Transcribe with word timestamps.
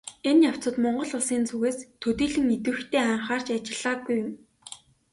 Энэ 0.29 0.41
явцад 0.51 0.75
Монгол 0.83 1.11
Улсын 1.17 1.43
зүгээс 1.49 1.77
төдийлөн 2.01 2.47
идэвхтэй 2.55 3.03
анхаарч 3.13 3.47
ажиллаагүй 3.55 4.15
юм. 4.25 4.29